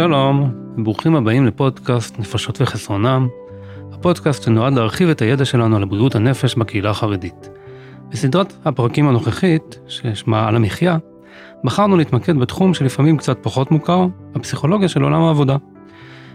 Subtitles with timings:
[0.00, 3.28] שלום, ברוכים הבאים לפודקאסט נפשות וחסרונם,
[3.92, 7.48] הפודקאסט שנועד להרחיב את הידע שלנו על בריאות הנפש בקהילה החרדית.
[8.10, 10.98] בסדרת הפרקים הנוכחית, ששמה על המחיה,
[11.64, 15.56] בחרנו להתמקד בתחום שלפעמים קצת פחות מוכר, הפסיכולוגיה של עולם העבודה.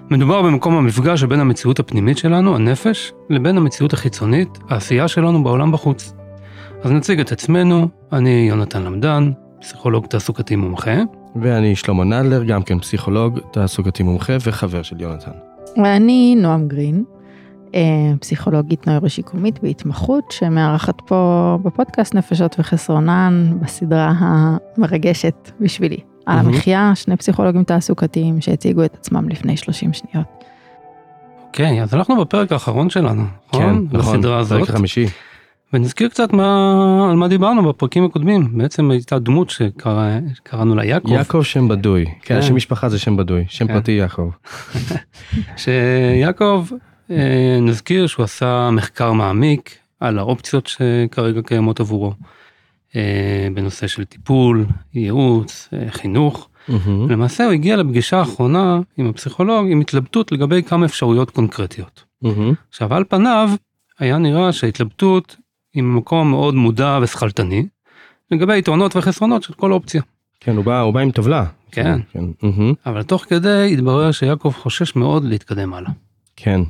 [0.09, 6.13] מדובר במקום המפגש שבין המציאות הפנימית שלנו, הנפש, לבין המציאות החיצונית, העשייה שלנו בעולם בחוץ.
[6.83, 10.95] אז נציג את עצמנו, אני יונתן למדן, פסיכולוג תעסוקתי מומחה.
[11.41, 15.31] ואני שלמה נדלר, גם כן פסיכולוג, תעסוקתי מומחה וחבר של יונתן.
[15.83, 17.03] ואני נועם גרין,
[17.75, 17.81] אה,
[18.19, 25.97] פסיכולוגית נוירו-שיקומית בהתמחות, שמארחת פה בפודקאסט נפשות וחסרונן, בסדרה המרגשת בשבילי.
[26.25, 30.25] על המחיה, שני פסיכולוגים תעסוקתיים שהציגו את עצמם לפני 30 שניות.
[31.47, 33.87] אוקיי, אז אנחנו בפרק האחרון שלנו, כן, נכון?
[33.91, 34.59] נכון, בסדרה הזאת.
[34.59, 35.05] פרק חמישי.
[35.75, 38.57] ונזכיר קצת מה, על מה דיברנו בפרקים הקודמים.
[38.57, 41.11] בעצם הייתה דמות שקראנו לה יעקב.
[41.11, 42.05] יעקב שם בדוי.
[42.05, 42.41] כן, כן.
[42.41, 43.73] שם משפחה זה שם בדוי, שם כן.
[43.73, 44.29] פרטי יעקב.
[45.57, 46.67] שיעקב,
[47.11, 52.13] אה, נזכיר שהוא עשה מחקר מעמיק על האופציות שכרגע קיימות עבורו.
[52.95, 56.49] אה, בנושא של טיפול, ייעוץ, אה, חינוך.
[56.67, 57.11] מהמם.
[57.11, 62.03] למעשה הוא הגיע לפגישה האחרונה עם הפסיכולוג עם התלבטות לגבי כמה אפשרויות קונקרטיות.
[62.21, 62.53] מהמם.
[62.69, 63.49] עכשיו על פניו
[63.99, 65.35] היה נראה שההתלבטות
[65.75, 67.67] היא ממקום מאוד מודע ושכלתני
[68.31, 70.01] לגבי היתרונות וחסרונות של כל אופציה.
[70.39, 71.45] כן, הוא בא הוא בא עם טבלה.
[71.71, 71.99] כן.
[72.13, 72.23] כן.
[72.41, 72.73] מהמם.
[72.85, 75.91] אבל תוך כדי התברר שיעקב חושש מאוד להתקדם הלאה.
[76.35, 76.61] כן.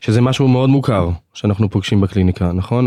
[0.00, 2.86] שזה משהו מאוד מוכר שאנחנו פוגשים בקליניקה, נכון?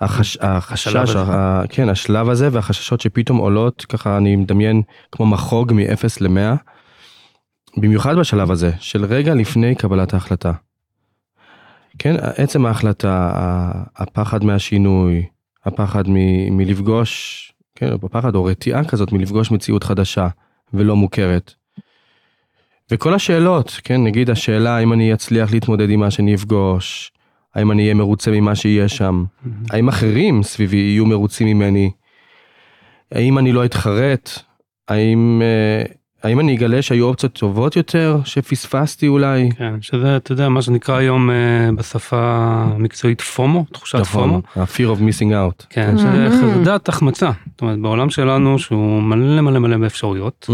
[0.00, 0.38] החש...
[0.40, 1.18] החשש, השלב הזה.
[1.18, 1.62] ה...
[1.68, 6.56] כן, השלב הזה והחששות שפתאום עולות, ככה אני מדמיין כמו מחוג מ-0 ל-100,
[7.76, 10.52] במיוחד בשלב הזה, של רגע לפני קבלת ההחלטה.
[11.98, 13.32] כן, עצם ההחלטה,
[13.96, 15.26] הפחד מהשינוי,
[15.64, 20.28] הפחד מ- מלפגוש, כן, הפחד או רתיעה כזאת מלפגוש מציאות חדשה
[20.74, 21.52] ולא מוכרת.
[22.90, 27.12] וכל השאלות, כן, נגיד השאלה האם אני אצליח להתמודד עם מה שאני אפגוש,
[27.54, 29.24] האם אני אהיה מרוצה ממה שיהיה שם,
[29.70, 31.90] האם אחרים סביבי יהיו מרוצים ממני,
[33.12, 34.30] האם אני לא אתחרט,
[34.88, 35.82] האם, אה,
[36.22, 39.50] האם אני אגלה שהיו אופציות טובות יותר, שפספסתי אולי.
[39.58, 42.18] כן, שזה אתה יודע מה שנקרא היום אה, בשפה
[42.74, 44.38] המקצועית פומו, תחושת פומו.
[44.38, 45.66] נכון, ה-fear of missing out.
[45.70, 47.30] כן, שזה חרדת החמצה.
[47.50, 50.50] זאת אומרת בעולם שלנו שהוא מלא מלא מלא באפשרויות.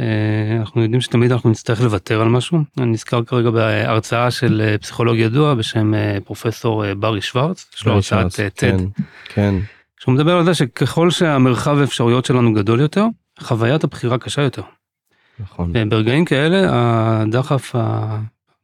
[0.00, 2.58] אה, אנחנו יודעים שתמיד אנחנו נצטרך לוותר על משהו.
[2.78, 7.86] אני נזכר כרגע בהרצאה של אה, פסיכולוג ידוע בשם אה, פרופסור אה, ברי שוורץ, יש
[7.86, 8.76] לו הרצאת אה, TED, כן,
[9.28, 9.54] כן,
[10.00, 13.06] שהוא מדבר על זה שככל שהמרחב האפשרויות שלנו גדול יותר,
[13.42, 14.62] חוויית הבחירה קשה יותר.
[15.40, 15.72] נכון.
[15.88, 18.18] ברגעים כאלה הדחף ה-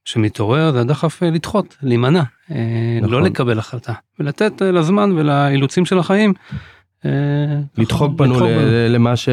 [0.05, 2.57] שמתעורר זה הדחף אה, לדחות, להימנע, אה,
[3.01, 3.11] נכון.
[3.13, 6.33] לא לקבל החלטה, ולתת אה, לזמן ולאילוצים של החיים.
[7.79, 8.41] לדחוק בנו
[8.89, 9.29] למה ש...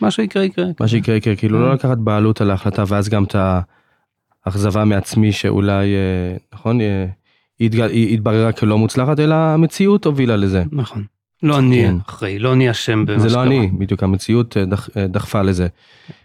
[0.00, 0.64] מה שיקרה יקרה.
[0.80, 3.36] מה שיקרה יקרה, כאילו לא לקחת בעלות על ההחלטה ואז גם את
[4.46, 5.86] האכזבה מעצמי שאולי,
[6.54, 6.78] נכון,
[7.58, 10.62] היא התבררה כלא מוצלחת, אלא המציאות הובילה לזה.
[10.72, 11.04] נכון.
[11.42, 11.94] לא אני כן.
[12.08, 13.44] אחראי, לא אני אשם במה זה שקרה.
[13.44, 15.66] לא אני, בדיוק המציאות אה, דח- אה, דחפה לזה.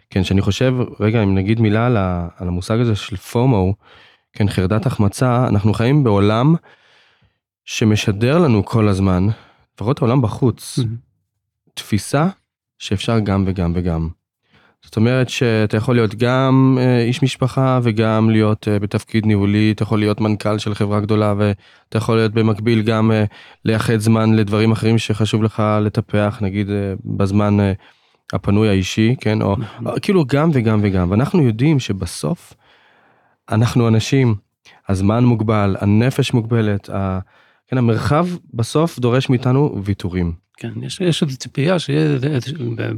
[0.09, 1.97] כן, שאני חושב, רגע, אם נגיד מילה על
[2.37, 3.73] על המושג הזה של פומו,
[4.33, 6.55] כן, חרדת החמצה, אנחנו חיים בעולם
[7.65, 9.27] שמשדר לנו כל הזמן,
[9.75, 10.95] לפחות העולם בחוץ, מהמם.
[11.73, 12.27] תפיסה
[12.79, 14.09] שאפשר גם וגם וגם.
[14.85, 19.83] זאת אומרת שאתה יכול להיות גם אה, איש משפחה וגם להיות אה, בתפקיד ניהולי, אתה
[19.83, 23.23] יכול להיות מנכ"ל של חברה גדולה ואתה יכול להיות במקביל גם אה,
[23.65, 26.67] לייחד זמן לדברים אחרים שחשוב לך לטפח, נגיד
[27.05, 27.57] בזמן
[28.33, 29.87] הפנוי האישי, כן, או נכון.
[29.87, 32.53] אה, כאילו גם וגם וגם, ואנחנו יודעים שבסוף
[33.51, 34.35] אנחנו אנשים,
[34.89, 37.19] הזמן מוגבל, הנפש מוגבלת, ה...
[37.67, 40.33] כן, המרחב בסוף דורש מאיתנו ויתורים.
[40.57, 42.17] כן, יש, יש איזו ציפייה שיהיה,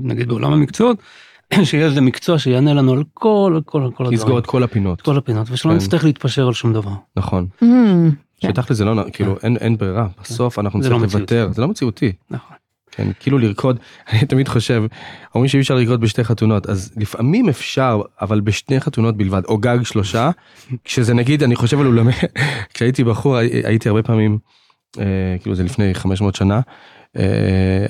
[0.01, 0.97] נגיד בעולם המקצועות,
[1.65, 4.11] שיהיה איזה מקצוע שיענה לנו על כל, כל, כל הדברים.
[4.13, 5.01] לסגור את כל הפינות.
[5.01, 5.77] כל הפינות, ושלא כן.
[5.77, 6.91] נצטרך להתפשר על שום דבר.
[7.15, 7.47] נכון.
[7.61, 7.65] Mm,
[8.39, 8.47] כן.
[8.49, 10.99] שתכל'ס זה לא, נ- כאילו אין, אין ברירה, בסוף אנחנו נצטרך לא.
[11.01, 12.11] לוותר, זה לא מציאותי.
[12.31, 12.57] נכון.
[12.91, 13.77] כן, כאילו לרקוד,
[14.11, 14.83] אני תמיד חושב,
[15.35, 19.77] אומרים שאי אפשר לרקוד בשתי חתונות, אז לפעמים אפשר, אבל בשתי חתונות בלבד, או גג
[19.83, 20.31] שלושה,
[20.85, 22.11] כשזה נגיד, אני חושב על אולמי,
[22.73, 24.37] כשהייתי בחור הי- הייתי הרבה פעמים,
[25.41, 26.59] כאילו זה לפני 500 שנה,
[27.17, 27.23] אה,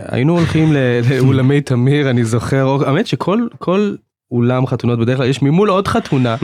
[0.07, 0.77] היינו הולכים ל-
[1.09, 3.95] לאולמי תמיר, אני זוכר, האמת שכל כל
[4.31, 6.35] אולם חתונות בדרך כלל יש ממול עוד חתונה.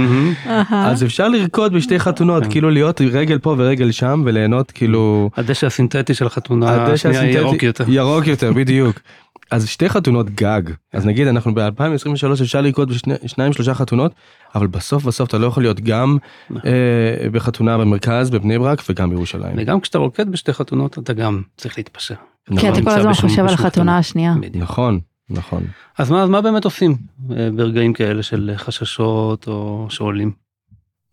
[0.72, 2.50] אז אפשר לרקוד בשתי חתונות, כן.
[2.52, 5.30] כאילו להיות רגל פה ורגל שם וליהנות כאילו...
[5.38, 6.88] הדשא הסינתטי של החתונה
[7.24, 7.84] ירוק יותר.
[7.88, 9.00] ירוק יותר, בדיוק.
[9.52, 10.62] אז שתי חתונות גג,
[10.94, 12.92] אז נגיד אנחנו ב-2023 אפשר לרקוד
[13.24, 14.12] בשניים שלושה חתונות,
[14.56, 16.18] אבל בסוף בסוף אתה לא יכול להיות גם.
[16.66, 19.54] אה, בחתונה במרכז בבני ברק וגם בירושלים.
[19.58, 22.16] וגם כשאתה רוקד בשתי חתונות אתה גם צריך להתפשר.
[22.46, 22.74] כי נכון.
[22.74, 23.98] אתה כל הזמן חושב על החתונה חתונה.
[23.98, 24.36] השנייה.
[24.40, 24.64] בדיוק.
[24.64, 25.00] נכון,
[25.30, 25.64] נכון.
[25.98, 26.96] אז מה, אז מה באמת עושים?
[27.32, 30.32] אה, ברגעים כאלה של חששות או שעולים.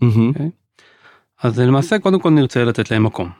[0.00, 0.32] מהמם.
[1.42, 3.30] אז למעשה קודם כל נרצה לתת להם מקום.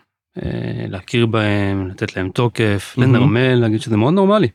[0.43, 3.15] אה, להכיר בהם, לתת להם תוקף, מהמם.
[3.15, 4.49] לנרמל, להגיד שזה מאוד נורמלי.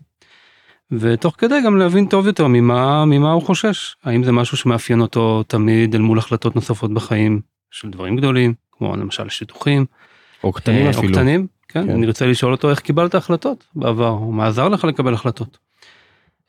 [0.92, 3.96] ותוך כדי גם להבין טוב יותר ממה, ממה הוא חושש.
[4.04, 7.42] האם זה משהו שמאפיין אותו תמיד אל מול החלטות נוספות בחיים
[7.72, 9.86] של דברים גדולים, כמו למשל שידוכים.
[10.44, 11.08] או קטנים אה, אפילו.
[11.08, 11.90] או קטנים, כן, כן.
[11.90, 15.58] אני רוצה לשאול אותו איך קיבלת החלטות בעבר, או מה עזר לך לקבל החלטות.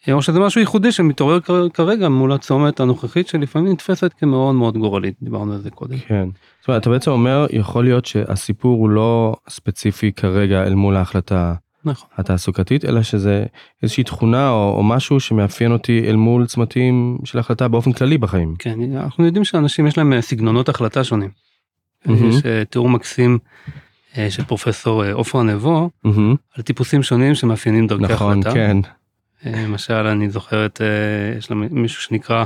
[0.09, 1.39] אה, או שזה משהו ייחודי שמתעורר
[1.75, 5.99] כרגע מול הצומת הנוכחית שלפעמים נתפסת כמאוד מאוד גורלית, דיברנו על זה קודם.
[5.99, 6.29] כן.
[6.61, 11.55] זאת אומרת, אתה בעצם אומר, יכול להיות שהסיפור הוא לא ספציפי כרגע אל מול ההחלטה
[11.85, 12.09] נכון.
[12.17, 13.45] התעסוקתית, אלא שזה
[13.83, 18.55] איזושהי תכונה או, או משהו שמאפיין אותי אל מול צמתים של החלטה באופן כללי בחיים.
[18.59, 21.31] כן, אנחנו יודעים שאנשים יש להם אה, סגנונות החלטה שונים.
[22.07, 22.29] מהמם.
[22.29, 23.39] יש אה, תיאור מקסים
[24.19, 26.35] אה, של פרופסור עופרה נבו מהמם.
[26.57, 28.55] על טיפוסים שונים שמאפיינים דרכי נכון, החלטה.
[28.55, 28.77] כן.
[29.47, 30.81] אה, למשל אני זוכר את,
[31.39, 32.45] יש לה מישהו שנקרא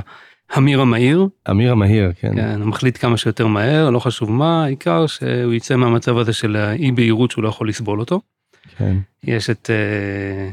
[0.51, 2.35] המיר המהיר, אמיר המהיר, כן.
[2.35, 6.55] כן, הוא מחליט כמה שיותר מהר, לא חשוב מה, העיקר שהוא יצא מהמצב הזה של
[6.55, 8.21] האי בהירות שהוא לא יכול לסבול אותו.
[8.77, 8.97] כן.
[9.23, 10.49] יש את אה,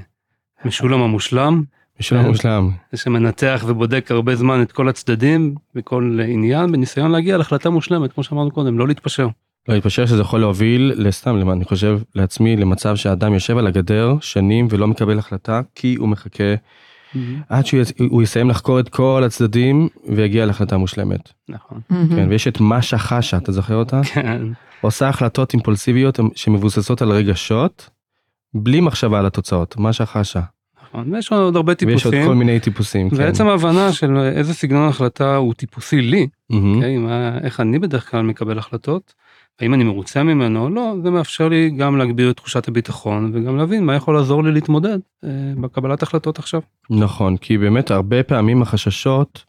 [0.65, 1.63] משולם המושלם,
[2.01, 2.29] משולם כן.
[2.29, 2.71] מושלם.
[2.93, 8.25] זה שמנתח ובודק הרבה זמן את כל הצדדים בכל עניין בניסיון להגיע להחלטה מושלמת כמו
[8.25, 9.29] שאמרנו קודם לא להתפשר.
[9.69, 14.15] לא להתפשר שזה יכול להוביל לסתם, למה אני חושב לעצמי, למצב שאדם יושב על הגדר
[14.21, 16.55] שנים ולא מקבל החלטה, כי הוא מחכה
[17.49, 21.33] עד שהוא יס- הוא יסיים לחקור את כל הצדדים ויגיע להחלטה מושלמת.
[21.49, 21.81] נכון.
[21.89, 24.01] כן, ויש את משה חשה, אתה זוכר אותה?
[24.15, 24.43] כן.
[24.81, 27.91] עושה החלטות אימפולסיביות שמבוססות על רגשות,
[28.55, 30.41] בלי מחשבה על התוצאות, משה חשה.
[30.89, 31.15] נכון.
[31.15, 32.27] ויש עוד הרבה ויש עוד טיפוסים.
[32.29, 33.17] כל מיני טיפוסים, כן.
[33.17, 36.75] ועצם ההבנה של איזה סגנון החלטה הוא טיפוסי לי, מהמם.
[36.77, 36.97] אוקיי?
[36.99, 39.15] מה- איך אני בדרך כלל מקבל החלטות,
[39.61, 43.57] האם אני מרוצה ממנו או לא, זה מאפשר לי גם להגביר את תחושת הביטחון וגם
[43.57, 45.29] להבין מה יכול לעזור לי להתמודד אה,
[45.61, 46.61] בקבלת החלטות עכשיו.
[46.91, 49.45] נכון, כי באמת הרבה פעמים החששות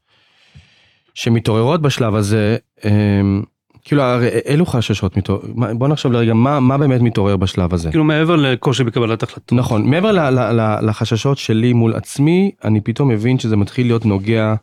[1.14, 3.44] שמתעוררות בשלב הזה, הם,
[3.86, 4.04] כאילו
[4.46, 5.42] אילו חששות מתעורר,
[5.74, 7.90] בוא נחשוב לרגע מה, מה באמת מתעורר בשלב הזה.
[7.90, 9.54] כאילו מעבר לקושי בקבלת החלטות.
[9.54, 14.06] נכון, מעבר ל, ל, ל, לחששות שלי מול עצמי, אני פתאום מבין שזה מתחיל להיות
[14.06, 14.56] נוגע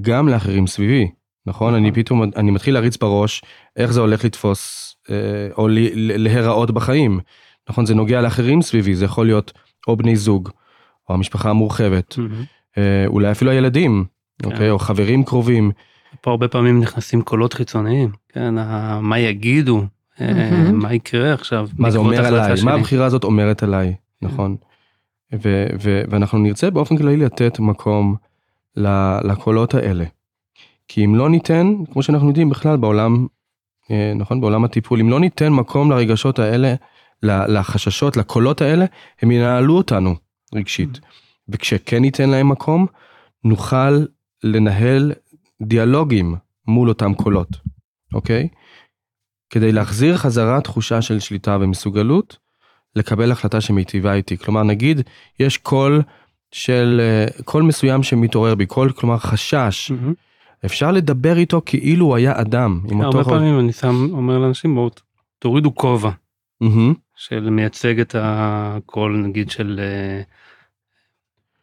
[0.00, 1.10] גם לאחרים סביבי,
[1.46, 1.68] נכון?
[1.68, 1.74] נכון.
[1.74, 3.42] אני פתאום, אני מתחיל להריץ בראש
[3.76, 5.16] איך זה הולך לתפוס אה,
[5.58, 7.20] או ל, ל, להיראות בחיים.
[7.70, 9.52] נכון, זה נוגע לאחרים סביבי, זה יכול להיות
[9.88, 10.50] או בני זוג,
[11.08, 12.18] או המשפחה המורחבת.
[12.78, 14.04] אה, אולי אפילו הילדים,
[14.42, 14.52] כן.
[14.52, 15.70] אוקיי, או חברים קרובים.
[16.20, 18.54] פה הרבה פעמים נכנסים קולות חיצוניים, כן,
[19.00, 19.84] מה יגידו,
[20.20, 20.70] אה.
[20.72, 22.64] מה יקרה עכשיו, מה זה אומר עליי.
[22.64, 24.56] מה הבחירה הזאת אומרת עליי, נכון.
[25.34, 28.16] ו- ו- ואנחנו נרצה באופן כללי לתת מקום
[28.76, 30.04] ל- לקולות האלה.
[30.88, 33.26] כי אם לא ניתן, כמו שאנחנו יודעים בכלל בעולם,
[33.90, 36.74] אה, נכון, בעולם הטיפול, אם לא ניתן מקום לרגשות האלה,
[37.22, 38.84] לחששות, לקולות האלה,
[39.22, 40.14] הם ינהלו אותנו
[40.54, 41.00] רגשית.
[41.48, 42.86] וכשכן ניתן להם מקום,
[43.44, 44.04] נוכל
[44.44, 45.12] לנהל
[45.64, 46.34] דיאלוגים
[46.66, 47.48] מול אותם קולות,
[48.14, 48.48] אוקיי?
[49.50, 52.36] כדי להחזיר חזרה תחושה של שליטה ומסוגלות,
[52.96, 54.38] לקבל החלטה שמיטיבה איתי.
[54.38, 55.00] כלומר, נגיד,
[55.40, 56.02] יש קול
[56.52, 60.14] של, אה, קול מסוים שמתעורר בי, קול, כלומר חשש, מהמם.
[60.64, 62.80] אפשר לדבר איתו כאילו הוא היה אדם.
[62.84, 64.90] אותו הרבה חול- פעמים אני שם, אומר לאנשים בואו
[65.38, 66.10] תורידו כובע
[66.60, 70.22] מהמם, של מייצג את הקול נגיד של אה,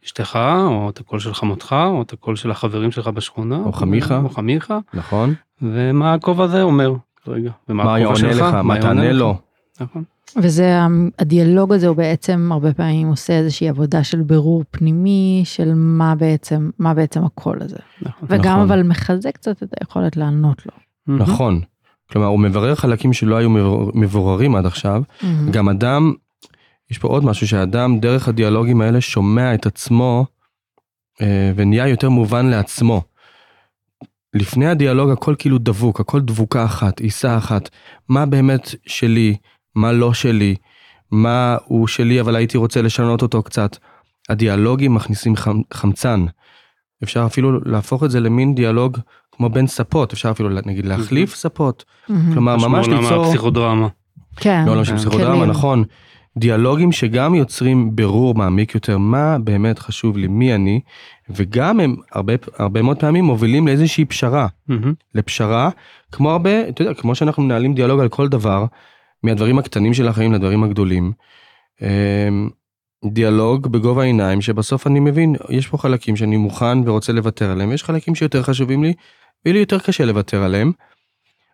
[0.06, 4.12] אשתך או את הקול של חמותך או את הקול של החברים שלך בשכונה או חמיך.
[4.24, 5.34] או חמיך נכון?
[5.62, 6.93] ומה הכובע הזה אומר
[7.25, 9.12] כרגע ומה הכובע שלך לך, מה תענה.
[9.12, 9.38] לו.
[9.81, 10.03] נכון.
[10.38, 10.79] וזה
[11.20, 16.70] הדיאלוג הזה הוא בעצם הרבה פעמים עושה איזושהי עבודה של בירור פנימי של מה בעצם
[16.79, 18.27] מה בעצם הקול הזה נכון.
[18.31, 18.60] וגם נכון.
[18.62, 20.72] אבל מחזק קצת את היכולת לענות לו.
[21.17, 21.62] נכון.
[22.12, 25.03] כלומר, הוא מברר חלקים שלא היו מבור- מבוררים עד עכשיו.
[25.51, 26.13] גם אדם,
[26.91, 30.25] יש פה עוד משהו שהאדם דרך הדיאלוגים האלה שומע את עצמו
[31.21, 33.01] אה, ונהיה יותר מובן לעצמו.
[34.33, 37.69] לפני הדיאלוג הכל כאילו דבוק, הכל דבוקה אחת, עיסה אחת.
[38.10, 39.36] מה באמת שלי,
[39.75, 40.55] מה לא שלי,
[41.12, 43.77] מה הוא שלי אבל הייתי רוצה לשנות אותו קצת.
[44.29, 46.25] הדיאלוגים מכניסים חמ, חמצן.
[47.03, 48.98] אפשר אפילו להפוך את זה למין דיאלוג
[49.31, 51.86] כמו בין ספות, אפשר אפילו נגיד להחליף ספות.
[52.33, 53.25] כלומר, ממש ליצור...
[53.25, 53.88] הפסיכודרמה.
[54.36, 54.63] כן.
[54.65, 54.98] לא עולם של כן.
[54.98, 55.50] פסיכודרמה, כלים.
[55.50, 55.83] נכון.
[56.38, 60.81] דיאלוגים שגם יוצרים בירור מעמיק יותר, מה באמת חשוב לי, מי אני,
[61.29, 64.47] וגם הם הרבה, הרבה מאוד פעמים מובילים לאיזושהי פשרה.
[64.67, 64.93] מהמם.
[65.15, 65.69] לפשרה,
[66.11, 68.65] כמו הרבה, אתה יודע, כמו שאנחנו מנהלים דיאלוג על כל דבר,
[69.23, 71.11] מהדברים הקטנים של החיים לדברים הגדולים.
[71.81, 72.50] אמ,
[73.05, 77.83] דיאלוג בגובה העיניים, שבסוף אני מבין, יש פה חלקים שאני מוכן ורוצה לוותר עליהם, יש
[77.83, 78.93] חלקים שיותר חשובים לי,
[79.45, 80.71] ויהיה לי יותר קשה לוותר עליהם.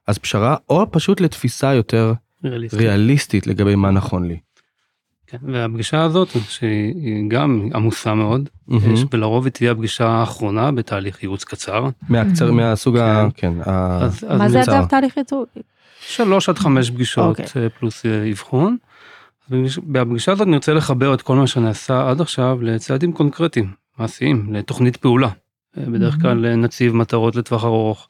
[0.08, 2.78] אז פשרה, או פשוט לתפיסה יותר ריאליסטי.
[2.78, 4.38] ריאליסטית לגבי מה נכון לי.
[5.28, 8.50] כן, והפגישה הזאת, שהיא גם עמוסה מאוד.
[8.70, 11.86] יש- ולרוב היא תהיה הפגישה האחרונה בתהליך ייעוץ קצר.
[12.10, 13.28] מהקצר, מהסוג ה...
[13.36, 13.54] כן.
[13.66, 15.46] ה- אז, אז מה זה תהליך ייצור?
[16.00, 17.64] שלוש עד חמש פגישות אוקיי.
[17.64, 18.78] אה, פלוס אה, אבחון.
[19.88, 25.30] בפגישה הזאת נרצה לחבר את כל מה שנעשה עד עכשיו לצעדים קונקרטיים, מעשיים, לתוכנית פעולה.
[25.78, 26.22] אה, בדרך Mhm.
[26.22, 28.08] כלל נציב מטרות לטווח ארוך,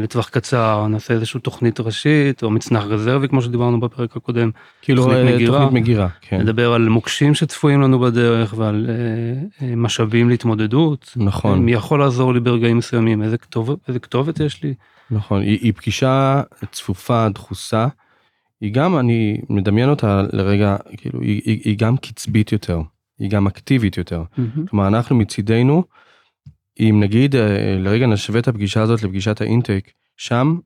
[0.00, 4.50] לטווח קצר, נעשה איזושהי תוכנית ראשית או מצנח רזרבי כמו שדיברנו בפרק הקודם,
[4.82, 5.58] כאילו תוכנית אה, מגירה.
[5.58, 6.40] תוכנית מגירה, כן.
[6.40, 11.12] נדבר על מוקשים שצפויים לנו בדרך ועל אה, אה, משאבים להתמודדות.
[11.16, 11.58] נכון.
[11.58, 14.74] מי יכול לעזור לי ברגעים מסוימים, איזה כתובת, איזה כתובת יש לי.
[15.10, 17.86] נכון, היא, היא פגישה צפופה, דחוסה.
[18.60, 22.80] היא גם, אני מדמיין אותה לרגע, כאילו, היא, היא, היא גם קצבית יותר,
[23.18, 24.22] היא גם אקטיבית יותר.
[24.68, 25.84] כלומר, אנחנו מצידנו,
[26.80, 30.58] אם נגיד אה, לרגע נשווה את הפגישה הזאת לפגישת האינטייק, שם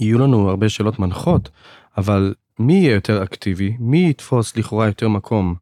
[0.00, 1.50] יהיו לנו הרבה שאלות מנחות,
[1.98, 3.76] אבל מי יהיה יותר אקטיבי?
[3.80, 5.54] מי יתפוס לכאורה יותר מקום?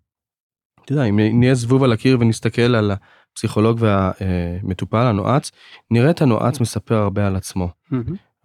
[0.84, 2.92] אתה יודע, אם נהיה זבוב על הקיר ונסתכל על
[3.32, 5.50] הפסיכולוג והמטופל הנועץ,
[5.90, 7.68] נראה את הנועץ מספר הרבה על עצמו.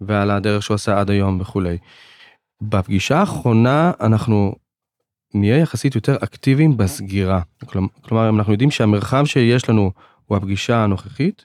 [0.00, 1.78] ועל הדרך שהוא עשה עד היום וכולי.
[2.60, 4.54] בפגישה האחרונה אנחנו
[5.34, 7.40] נהיה יחסית יותר אקטיביים בסגירה.
[8.02, 9.92] כלומר, אם אנחנו יודעים שהמרחב שיש לנו
[10.26, 11.44] הוא הפגישה הנוכחית,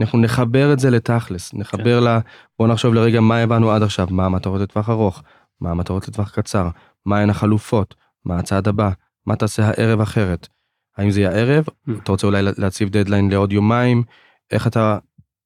[0.00, 2.20] אנחנו נחבר את זה לתכלס, נחבר לה,
[2.58, 5.22] בוא נחשוב לרגע מה הבנו עד עכשיו, מה המטרות לטווח ארוך,
[5.60, 6.68] מה המטרות לטווח קצר,
[7.06, 8.90] מהן החלופות, מה הצעד הבא,
[9.26, 10.48] מה תעשה הערב אחרת.
[10.96, 11.64] האם זה יהיה הערב,
[12.02, 14.02] אתה רוצה אולי להציב דדליין לעוד יומיים,
[14.50, 14.98] איך אתה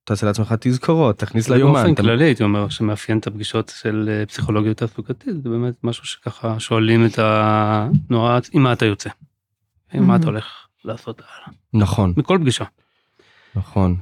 [0.05, 1.75] תעשה לעצמך תזכורות, תכניס ליומן.
[1.75, 6.07] באופן אתה- כללי הייתי אומר שמאפיין את הפגישות של אה, פסיכולוגיה תעסוקתית זה באמת משהו
[6.07, 9.11] שככה שואלים את הנועץ עם מה אתה יוצא.
[9.93, 10.27] עם מה אתה Mhm.
[10.27, 11.59] הולך לעשות הלאה.
[11.73, 12.65] נכון, בכל פגישה.
[13.55, 13.97] נכון.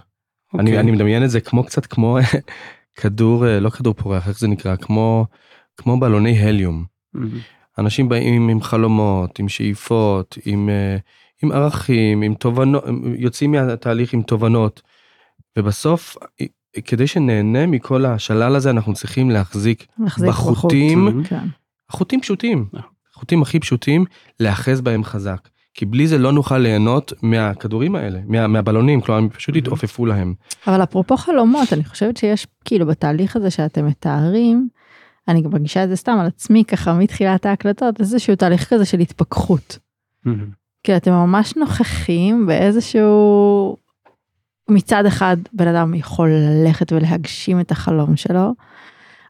[0.54, 0.80] אני, אוקיי.
[0.80, 2.18] אני מדמיין את זה כמו קצת כמו
[3.00, 4.76] כדור, אה, לא כדור פורח, איך זה נקרא?
[4.76, 5.26] כמו,
[5.76, 6.84] כמו בלוני הליום.
[7.14, 7.38] מהמם.
[7.78, 10.96] אנשים באים עם חלומות, עם שאיפות, עם, אה,
[11.42, 12.84] עם ערכים, עם תובנות,
[13.16, 14.82] יוצאים מהתהליך עם תובנות.
[15.58, 16.46] ובסוף, אה,
[16.84, 21.26] כדי שנהנה מכל השלל הזה, אנחנו צריכים להחזיק מחזיק בחוטים, בחוט.
[21.28, 21.46] כן.
[21.90, 22.80] חוטים פשוטים, אה.
[23.14, 24.04] חוטים הכי פשוטים,
[24.40, 25.48] להאחז בהם חזק.
[25.74, 30.34] כי בלי זה לא נוכל ליהנות מהכדורים האלה, מה, מהבלונים, כלומר הם פשוט יתעופפו להם.
[30.66, 34.68] אבל אפרופו חלומות, אני חושבת שיש כאילו בתהליך הזה שאתם מתארים,
[35.28, 38.98] אני גם מרגישה את זה סתם על עצמי ככה מתחילת ההקלטות, איזשהו תהליך כזה של
[38.98, 39.78] התפכחות.
[40.24, 40.62] מהמם.
[40.84, 43.76] כי אתם ממש נוכחים באיזשהו...
[44.68, 48.54] מצד אחד בן אדם יכול ללכת ולהגשים את החלום שלו,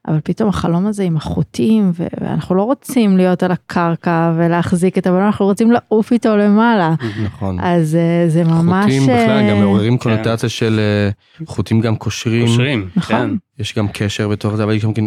[0.09, 5.21] אבל פתאום החלום הזה עם החוטים, ואנחנו לא רוצים להיות על הקרקע ולהחזיק את הבן,
[5.21, 6.95] אנחנו רוצים לעוף איתו למעלה.
[7.25, 7.61] נכון.
[7.61, 8.85] אז אה, זה ממש...
[8.85, 10.03] חוטים בכלל גם אה, מעוררים כן.
[10.03, 12.89] קונוטציה של אה, חוטים גם קושרים, קושרים.
[12.97, 13.17] נכון.
[13.17, 13.63] כן.
[13.63, 15.05] יש גם קשר בתוך זה, אבל גם כן,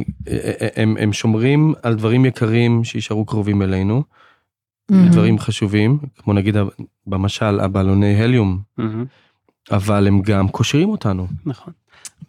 [0.75, 4.03] הם, הם שומרים על דברים יקרים שישארו קרובים אלינו.
[4.91, 6.55] דברים חשובים, כמו נגיד
[7.07, 8.59] במשל הבלוני הליום.
[9.71, 11.27] אבל הם גם קושרים אותנו.
[11.45, 11.73] נכון.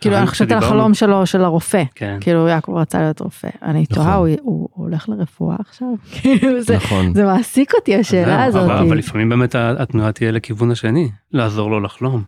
[0.01, 1.83] כאילו אני חושבת על החלום שלו של הרופא.
[1.95, 2.19] כן.
[2.21, 3.49] כאילו יעקב רצה להיות רופא.
[3.63, 3.97] אני נכון.
[3.97, 5.89] תוהה, הוא- הוא הוא הולך לרפואה עכשיו?
[6.21, 7.15] כאילו זה- נכון.
[7.15, 8.63] זה מעסיק אותי השאלה הזאת.
[8.71, 12.23] אבל, אבל לפעמים באמת התנועה תהיה לכיוון השני, לעזור לו לחלום.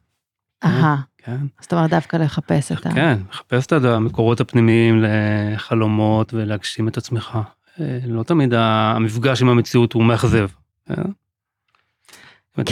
[0.65, 1.37] אהה, כן.
[1.61, 2.91] זאת אומרת דווקא לחפש את ה...
[2.95, 7.39] כן, לחפש את המקורות הפנימיים לחלומות ולהגשים את עצמך.
[7.81, 10.49] אה, לא תמיד המפגש עם המציאות הוא מאכזב.
[10.91, 11.11] אומרת,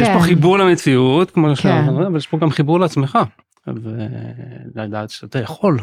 [0.01, 0.15] יש כן.
[0.19, 1.55] פה חיבור למציאות, כמו כן.
[1.55, 3.19] שאמרת, אבל יש פה גם חיבור לעצמך.
[3.83, 5.79] ולדעת שאתה יכול.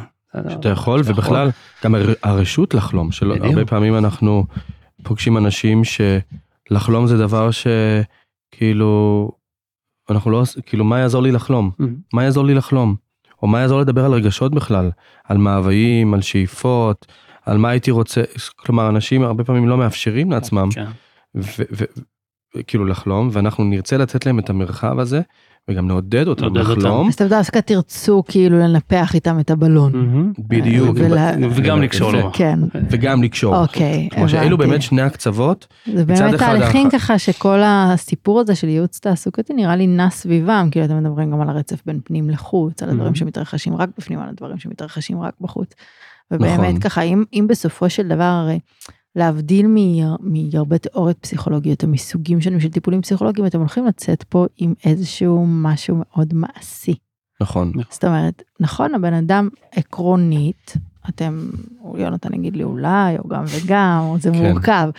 [0.49, 1.49] שאתה יכול, ובכלל,
[1.83, 3.35] גם הר- הרשות לחלום, שלא.
[3.35, 4.45] הרבה פעמים אנחנו
[5.03, 9.31] פוגשים אנשים שלחלום זה דבר שכאילו,
[10.09, 11.71] אנחנו לא, כאילו, מה יעזור לי לחלום?
[11.81, 11.83] Mhm.
[12.13, 12.95] מה יעזור לי לחלום?
[13.41, 14.91] או מה יעזור לדבר על רגשות בכלל?
[15.23, 17.05] על מאוויים, על שאיפות,
[17.45, 18.21] על מה הייתי רוצה,
[18.55, 20.85] כלומר, אנשים הרבה פעמים לא מאפשרים לעצמם, כן.
[22.55, 25.21] וכאילו לחלום, ואנחנו נרצה לתת להם את המרחב הזה,
[25.69, 26.79] וגם נעודד אותם לעודד אותם.
[26.79, 27.07] לחלום.
[27.07, 30.33] אז אתם דווקא תרצו כאילו לנפח איתם את הבלון.
[30.39, 30.97] בדיוק.
[30.99, 32.29] ולה- וגם לקשור לו.
[32.33, 33.55] כן, וגם לקשור.
[33.61, 34.69] אוקיי, כמו שאלו הבנתי.
[34.69, 39.75] באמת שני הקצוות, זה באמת אחד תהליכים ככה שכל הסיפור הזה של ייעוץ תעסוקתי נראה
[39.75, 43.15] לי נע סביבם, כאילו אתם מדברים גם על הרצף בין פנים לחוץ, על הדברים.
[43.15, 45.73] שמתרחשים רק בפנים, על הדברים שמתרחשים רק בחוץ.
[46.31, 46.47] נכון.
[46.47, 48.59] ובאמת ככה, אם, אם בסופו של דבר הרי
[49.15, 49.67] להבדיל
[50.19, 55.45] מהרבה תיאוריות פסיכולוגיות או מסוגים שונים של טיפולים פסיכולוגיים, אתם הולכים לצאת פה עם איזשהו
[55.47, 56.95] משהו מאוד מעשי.
[57.41, 57.71] נכון.
[57.89, 60.77] זאת אומרת, נכון, הבן אדם עקרונית,
[61.09, 61.49] אתם,
[61.97, 64.37] יונתן יגיד לי אולי, או גם וגם, או זה כן.
[64.37, 64.89] מורכב,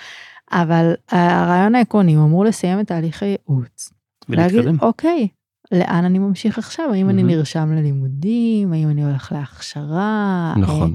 [0.52, 3.92] אבל הרעיון העקרוני הוא אמור לסיים את תהליך הייעוץ.
[4.28, 4.76] להגיד, ולהתקדם.
[4.80, 5.28] אוקיי,
[5.72, 6.84] לאן אני ממשיך עכשיו?
[6.92, 7.36] האם אני מהמם.
[7.36, 8.72] נרשם ללימודים?
[8.72, 10.54] האם אני הולך להכשרה?
[10.56, 10.90] נכון.
[10.90, 10.94] אה,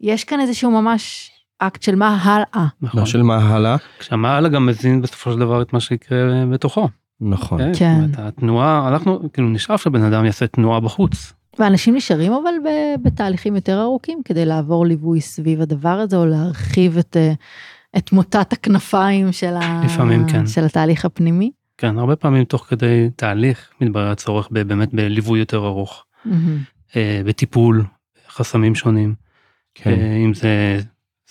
[0.00, 1.31] יש כאן איזשהו ממש
[1.66, 2.66] אקט של מה הלאה.
[2.82, 3.00] נכון.
[3.00, 3.76] לא של מה הלאה.
[3.98, 6.18] כשהמה הלאה גם מזין בסופו של דבר את מה שיקרה
[6.52, 6.88] בתוכו.
[7.20, 7.58] נכון.
[7.58, 7.72] כן.
[7.78, 8.00] כן.
[8.06, 11.32] זאת אומרת, התנועה, אנחנו, כאילו נשאף שבן אדם יעשה תנועה בחוץ.
[11.58, 16.98] ואנשים נשארים אבל ב- בתהליכים יותר ארוכים כדי לעבור ליווי סביב הדבר הזה או להרחיב
[16.98, 17.32] את, אה,
[17.98, 19.82] את מוטת הכנפיים של, ה...
[19.84, 20.46] לפעמים כן.
[20.46, 21.50] של התהליך הפנימי.
[21.78, 26.04] כן, הרבה פעמים תוך כדי תהליך מתברר הצורך ב- באמת בליווי יותר ארוך.
[26.96, 27.84] אה, בטיפול,
[28.28, 29.14] חסמים שונים,
[29.74, 29.90] כן.
[29.90, 30.80] אה, אם זה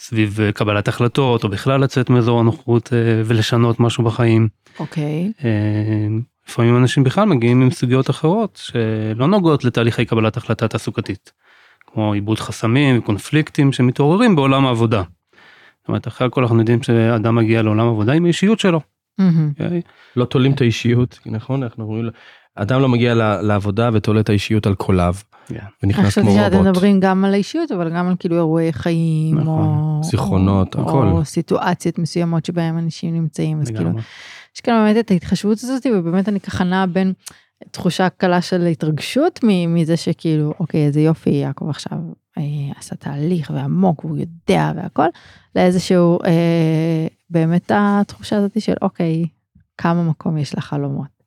[0.02, 4.48] סביב אה, קבלת החלטות או בכלל לצאת מאזור הנוחות אה, ולשנות משהו בחיים.
[4.80, 5.32] אוקיי.
[5.44, 6.08] אה,
[6.48, 11.32] לפעמים אנשים בכלל מגיעים עם סוגיות אחרות שלא נוגעות לתהליכי קבלת החלטה תעסוקתית,
[11.88, 15.04] כמו עיבוד חסמים וקונפליקטים שמתעוררים בעולם העבודה.
[15.82, 18.82] זאת אומרת, אחרי הכל אנחנו יודעים שאדם מגיע לעולם העבודה עם האישיות שלו.
[19.18, 19.50] מהמם.
[19.60, 19.82] אוקיי?
[20.16, 21.64] לא תולים את האישיות, נכון?
[21.64, 22.10] אנחנו אומרים,
[22.62, 25.16] אדם לא מגיע לעבודה ותולה את האישיות על קוליו,
[25.48, 25.56] כן.
[25.56, 26.68] אני ונכנס חשבתי כמו שאתם רובוט.
[26.72, 29.68] מדברים גם על האישיות אבל גם על כאילו אירועי חיים נכון.
[29.68, 31.08] או זיכרונות, או, הכל.
[31.08, 33.90] או סיטואציות מסוימות שבהם אנשים נמצאים אז כאילו.
[34.56, 37.14] יש כאן באמת את ההתחשבות הזאת ובאמת אני ככה נעה בין
[37.72, 41.98] תחושה קלה של התרגשות מ- מזה שכאילו אוקיי איזה יופי יעקב עכשיו
[42.38, 42.44] אה,
[42.80, 45.08] עשה תהליך ועמוק והוא יודע והכל
[45.56, 49.26] לאיזשהו אה, באמת התחושה הזאת של אוקיי
[49.78, 51.21] כמה מקום יש לחלומות.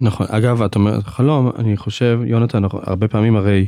[0.00, 3.66] נכון, אגב, את אומרת חלום, אני חושב, יונתן, הרבה פעמים הרי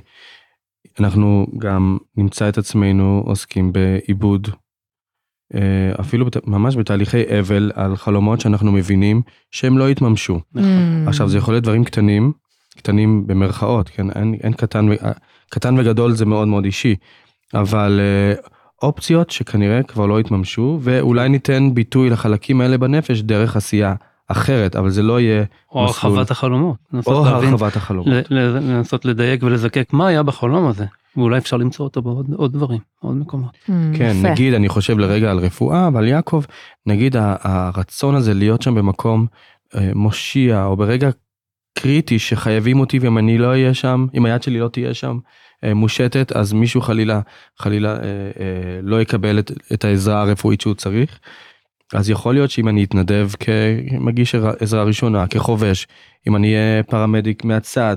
[1.00, 4.49] אנחנו גם נמצא את עצמנו עוסקים בעיבוד,
[5.54, 5.61] אה,
[6.00, 10.40] אפילו בת- ממש בתהליכי אבל על חלומות שאנחנו מבינים שהם לא יתממשו.
[10.54, 11.04] נכון.
[11.09, 12.33] עכשיו זה יכול להיות דברים קטנים,
[12.76, 15.12] קטנים במרכאות, כן, אין, אין קטן, אה,
[15.50, 16.95] קטן וגדול זה מאוד מאוד אישי,
[17.54, 18.35] אבל אה,
[18.83, 23.95] אופציות שכנראה כבר לא יתממשו, ואולי ניתן ביטוי לחלקים האלה בנפש דרך עשייה
[24.28, 26.12] אחרת, אבל זה לא יהיה, או מסלול.
[26.12, 26.76] הרחבת החלומות.
[27.06, 28.14] או להבין, הרחבת החלומות.
[28.30, 30.85] לנסות לדייק ולזקק מה היה בחלום הזה.
[31.16, 33.50] ואולי אפשר למצוא אותו בעוד עוד דברים, עוד מקומות.
[33.50, 34.30] Mm, כן, יפה.
[34.30, 36.42] נגיד, אני חושב לרגע על רפואה, אבל יעקב,
[36.87, 39.26] נגיד הרצון הזה להיות שם במקום
[39.75, 41.11] אה, מושיע, או ברגע
[41.78, 45.18] קריטי שחייבים אותי, ואם אני לא אהיה שם, אם היד שלי לא תהיה שם
[45.64, 47.20] אה, מושטת, אז מישהו חלילה,
[47.59, 48.00] חלילה אה,
[48.40, 51.18] אה, לא יקבל את, את העזרה הרפואית שהוא צריך.
[51.94, 55.87] אז יכול להיות שאם אני אתנדב כמגיש עזרה ראשונה, כחובש,
[56.29, 57.96] אם אני אהיה פרמדיק מהצד,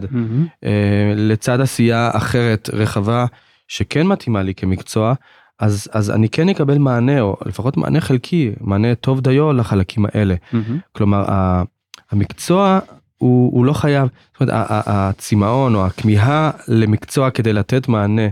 [0.63, 0.69] אה,
[1.15, 3.25] לצד עשייה אחרת רחבה
[3.67, 5.13] שכן מתאימה לי כמקצוע,
[5.59, 10.35] אז, אז אני כן אקבל מענה, או לפחות מענה חלקי, מענה טוב דיו לחלקים האלה.
[10.91, 11.63] כלומר, ה-
[12.11, 12.79] המקצוע
[13.17, 18.27] הוא, הוא לא חייב, זאת אומרת, הצמאון או הכמיהה למקצוע כדי לתת מענה,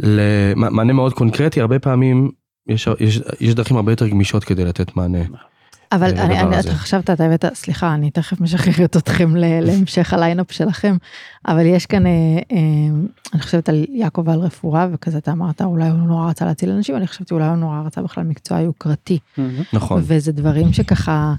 [0.00, 2.30] למענה מאוד קונקרטי, הרבה פעמים
[2.68, 5.18] יש, יש, יש דרכים הרבה יותר גמישות כדי לתת מענה.
[5.92, 6.60] אבל אני, אני.
[6.60, 10.96] אתה חשבת, אתה הבאת, סליחה, אני תכף משחררת אתכם ל- להמשך הליינאפ שלכם,
[11.48, 12.10] אבל יש כאן, אה,
[12.52, 12.58] אה,
[13.34, 16.96] אני חושבת על יעקב ועל רפואה, וכזה אתה אמרת, אולי הוא נורא רצה להציל אנשים,
[16.96, 19.18] אני חשבתי אולי הוא נורא רצה בכלל מקצוע יוקרתי,
[19.72, 21.34] נכון, וזה דברים שככה,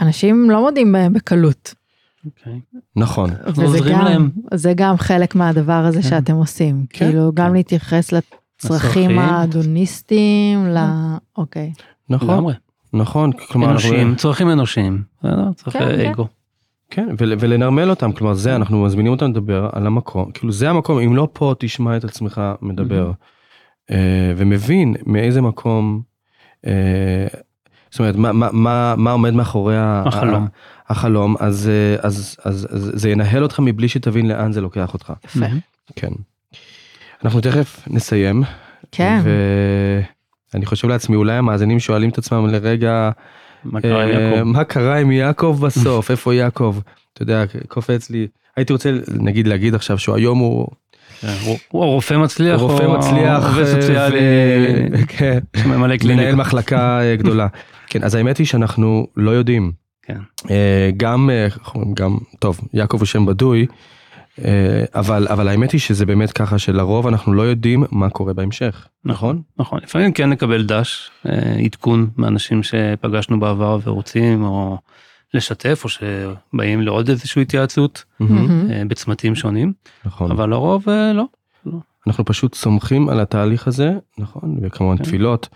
[0.00, 1.74] אנשים לא מודים בהם בקלות.
[2.26, 2.60] אוקיי.
[2.96, 3.30] נכון.
[3.46, 4.30] וזה גם, להם.
[4.54, 6.08] זה גם חלק מהדבר הזה כן.
[6.08, 7.52] שאתם עושים, כן, כאילו גם כן.
[7.52, 8.12] להתייחס
[8.64, 9.18] לצרכים.
[9.18, 10.78] האדוניסטיים, ל...
[11.36, 11.72] אוקיי.
[12.08, 12.54] נכון, לגמרי.
[12.92, 15.02] נכון, כלומר, אנושיים, צרכים אנושיים.
[15.54, 16.10] צריך כן, כן.
[16.10, 16.26] אגו.
[16.90, 20.98] כן, ול, ולנרמל אותם, כלומר זה, אנחנו מזמינים אותם לדבר על המקום, כאילו זה המקום,
[20.98, 23.12] אם לא פה תשמע את עצמך מדבר,
[23.90, 26.02] אה, ומבין מאיזה מקום,
[26.66, 27.26] אה,
[27.90, 30.46] זאת אומרת, מה, מה, מה, מה עומד מאחורי החלום.
[30.88, 35.12] החלום, אז, אה, אז, אז, אז זה ינהל אותך מבלי שתבין לאן זה לוקח אותך,
[35.24, 35.46] יפה.
[35.96, 36.12] כן.
[37.24, 38.42] אנחנו תכף נסיים,
[38.92, 39.20] כן.
[40.54, 43.10] ואני חושב לעצמי, אולי המאזינים שואלים את עצמם לרגע,
[43.64, 44.42] מה קרה עם אה, יעקב?
[44.42, 46.10] מה קרה עם יעקב בסוף?
[46.10, 46.76] איפה יעקב?
[47.12, 48.26] אתה יודע, קופץ לי.
[48.56, 50.66] הייתי רוצה נגיד להגיד עכשיו שהוא היום הוא
[51.20, 54.18] כן, הוא- הוא הרופא מצליח, רופא או מצליח, עובד אה, סוציאלי,
[54.92, 56.34] ו- כן, מנהל.
[56.34, 57.46] מחלקה אה, גדולה.
[57.86, 59.72] כן, אז האמת היא שאנחנו לא יודעים.
[60.02, 60.18] כן.
[60.50, 63.66] אה, גם, אה, איך אומרים, גם, טוב, יעקב הוא שם בדוי, אה,
[64.94, 69.42] אבל, אבל האמת היא שזה באמת ככה שלרוב אנחנו לא יודעים מה קורה בהמשך, נכון?
[69.58, 71.32] נכון, לפעמים כן נקבל דש, אה,
[71.64, 74.78] עדכון מאנשים שפגשנו בעבר ורוצים, או
[75.34, 78.04] לשתף, או שבאים לעוד איזושהי התייעצות.
[78.20, 79.72] אה, בצמתים שונים,
[80.04, 80.30] נכון.
[80.30, 81.24] אבל לרוב אה, לא.
[82.06, 84.56] אנחנו פשוט סומכים על התהליך הזה, נכון?
[84.62, 85.04] וכמובן כן.
[85.04, 85.48] תפילות,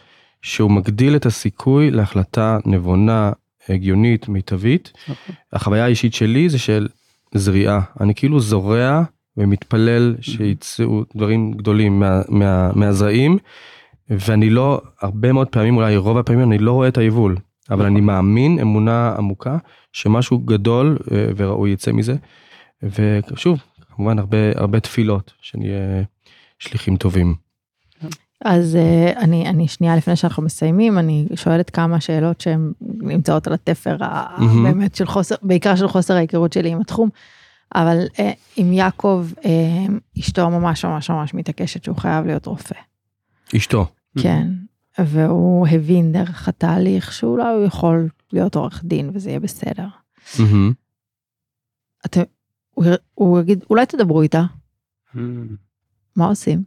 [0.43, 3.33] שהוא מגדיל את הסיכוי להחלטה נבונה,
[3.69, 4.93] הגיונית, מיטבית.
[5.09, 5.35] נכון.
[5.53, 6.89] החוויה האישית שלי זה של
[7.35, 7.81] זריעה.
[8.01, 9.03] אני כאילו זורע
[9.37, 13.39] ומתפלל שיצאו דברים גדולים מה, מה, מהזרעים,
[14.11, 17.37] ואני לא, הרבה מאוד פעמים, אולי רוב הפעמים, אני לא רואה את היבול.
[17.71, 17.87] אבל נכון.
[17.87, 19.57] אני מאמין אמונה עמוקה
[19.93, 22.17] שמשהו גדול אה, וראוי יצא מזה.
[22.83, 23.59] ושוב,
[23.97, 26.03] כמובן הרבה הרבה תפילות שנהיה
[26.59, 27.35] שליחים טובים.
[28.45, 33.53] אז uh, אני, אני שנייה לפני שאנחנו מסיימים, אני שואלת כמה שאלות שהן נמצאות על
[33.53, 34.63] התפר מהמם.
[34.63, 37.09] באמת של חוסר, בעיקר של חוסר ההיכרות שלי עם התחום,
[37.75, 38.21] אבל uh,
[38.57, 42.75] עם יעקב, uh, אשתו ממש ממש ממש מתעקשת שהוא חייב להיות רופא.
[43.57, 43.87] אשתו.
[44.19, 44.49] כן,
[44.99, 49.87] והוא הבין דרך התהליך שאולי הוא יכול להיות עורך דין וזה יהיה בסדר.
[50.39, 50.73] מהמם.
[52.07, 52.23] אתם,
[52.71, 54.45] הוא, הוא יגיד, אולי תדברו איתה,
[55.15, 55.19] Mm,
[56.17, 56.63] מה עושים?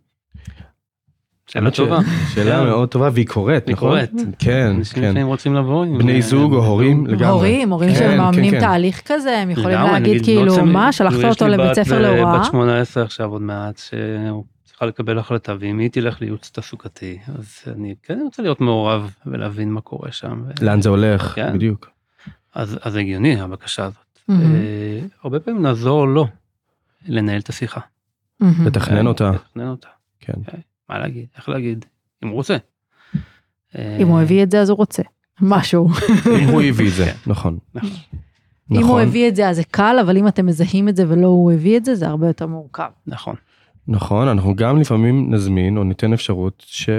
[1.49, 1.99] שאלה טובה.
[2.33, 2.65] שאלה כן.
[2.65, 3.89] מאוד טובה והיא קורית, היא נכון?
[3.89, 4.11] קורית.
[4.39, 5.09] כן, אנשים כן.
[5.09, 5.85] לפעמים רוצים לבוא.
[5.97, 7.27] בני זוג או הורים לגמרי.
[7.27, 8.59] הורים, הורים כן, שמאמנים כן, כן.
[8.59, 11.73] תהליך כזה, הם יכולים להגיד כאילו, לא צריך- מה, שלחת כאילו, יש אותו לי לבית
[11.73, 12.39] ספר אה, להוראה?
[12.39, 17.95] בת 18 עכשיו עוד מעט, שצריכה לקבל החלטה, ואם היא תלך לייעוץ תעסוקתי, אז אני
[18.03, 20.43] כן רוצה להיות מעורב ולהבין מה קורה שם.
[20.61, 21.53] לאן זה הולך, כן.
[21.53, 21.89] בדיוק.
[22.55, 24.19] אז אז הגיוני הבקשה הזאת.
[24.29, 24.35] אה,
[25.23, 26.27] הרבה פעמים נעזור לו
[27.07, 27.81] לנהל את השיחה.
[28.65, 29.31] לתכנן כן, אותה.
[29.31, 29.87] לתכנן אותה.
[30.19, 30.33] כן.
[30.89, 31.85] מה להגיד, איך להגיד,
[32.23, 32.57] אם הוא רוצה.
[33.77, 35.03] אם הוא הביא את זה אז הוא רוצה,
[35.41, 35.89] משהו.
[36.41, 37.31] אם הוא הביא את זה, כן.
[37.31, 37.57] נכון.
[37.75, 37.89] נכון.
[38.71, 41.03] אם הוא נכון, הביא את זה אז זה קל, אבל אם אתם מזהים את זה
[41.07, 42.89] ולא הוא הביא את זה, זה הרבה יותר מורכב.
[43.07, 43.35] נכון.
[43.87, 46.89] נכון, אנחנו גם לפעמים נזמין או ניתן אפשרות ש...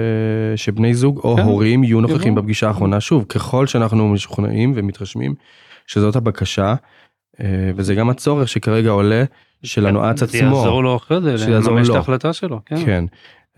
[0.55, 1.41] שבני זוג או כן.
[1.41, 2.43] הורים יהיו נוכחים יבואו.
[2.43, 2.99] בפגישה האחרונה.
[2.99, 5.35] שוב, ככל שאנחנו משוכנעים ומתרשמים
[5.87, 6.75] שזאת הבקשה,
[7.41, 9.23] אה, וזה גם הצורך שכרגע עולה
[9.63, 10.57] של הנועץ זה עצמו.
[10.57, 11.95] יעזור לו אחרי זה, לממש את לו.
[11.95, 12.59] ההחלטה שלו.
[12.65, 12.85] כן.
[12.85, 13.05] כן.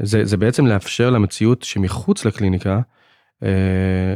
[0.01, 2.79] זה, זה בעצם לאפשר למציאות שמחוץ לקליניקה
[3.43, 4.15] אה,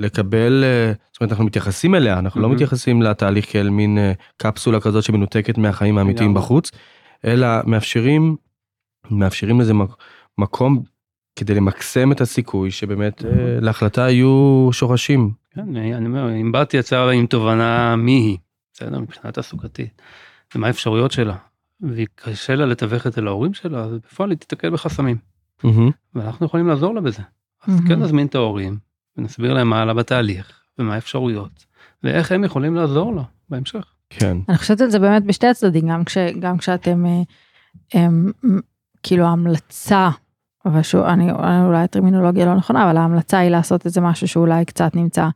[0.00, 2.54] לקבל, אה, זאת אומרת אנחנו מתייחסים אליה, אנחנו לא מהמם.
[2.54, 6.34] מתייחסים לתהליך כאל מין אה, קפסולה כזאת שמנותקת מהחיים האמיתיים.
[6.34, 6.70] בחוץ,
[7.24, 8.36] אלא מאפשרים,
[9.10, 9.96] מאפשרים לזה מק-
[10.38, 10.82] מקום
[11.36, 13.30] כדי למקסם את הסיכוי שבאמת אה.
[13.60, 15.30] להחלטה יהיו שורשים.
[15.54, 18.38] כן, אני אני אומר, אם בת יצאה עם תובנה מי היא,
[18.74, 20.02] בסדר, מבחינה תעסוקתית,
[20.54, 21.36] ומה האפשרויות שלה,
[21.82, 25.16] והיא קשה לה לתווך את זה להורים שלה, אז בפועל היא תיתקל בחסמים.
[26.14, 27.22] ואנחנו יכולים לעזור לה בזה.
[27.66, 27.80] אז.
[27.88, 28.78] כן נזמין את ההורים,
[29.16, 31.66] ונסביר להם מה עלה בתהליך, ומה האפשרויות,
[32.02, 33.84] ואיך הם יכולים לעזור לה בהמשך.
[34.10, 37.22] כן, אני חושבת על זה באמת בשתי הצדדים, גם, כש, גם כשאתם, אה,
[37.94, 38.32] הם,
[39.02, 40.10] כאילו ההמלצה,
[40.66, 41.32] אבל שוב, אני,
[41.66, 45.28] אולי הטרמינולוגיה לא נכונה, אבל ההמלצה היא לעשות איזה משהו שאולי קצת נמצא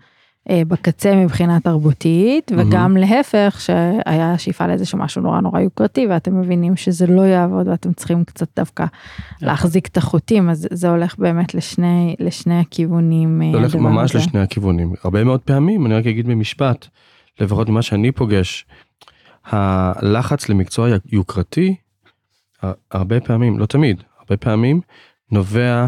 [0.50, 2.52] בקצה מבחינה תרבותית.
[2.56, 7.92] וגם להפך, שהיה שאיפה לאיזשהו משהו נורא נורא יוקרתי, ואתם מבינים שזה לא יעבוד, ואתם
[7.92, 8.84] צריכים קצת דווקא
[9.42, 13.42] להחזיק את החוטים, אז זה הולך באמת לשני, לשני הכיוונים.
[13.42, 14.18] אה, זה הולך ממש הזה.
[14.18, 14.92] לשני הכיוונים.
[15.04, 16.86] הרבה מאוד פעמים, אני רק אגיד במשפט,
[17.40, 18.66] לפחות ממה שאני פוגש,
[19.44, 21.74] הלחץ למקצוע יוקרתי,
[22.62, 24.80] הר- הרבה פעמים, לא תמיד, הרבה פעמים,
[25.32, 25.86] נובע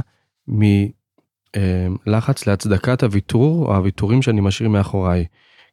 [2.06, 5.24] מלחץ להצדקת הוויתור או הוויתורים שאני משאיר מאחוריי.